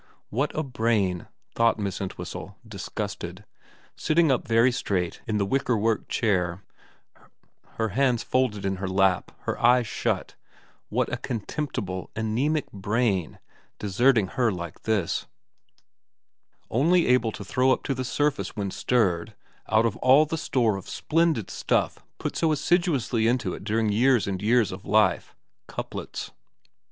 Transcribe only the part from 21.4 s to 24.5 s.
stuff put so assiduously into it during years and